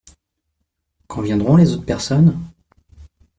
[1.05, 2.35] Quand viendront les autres personnes?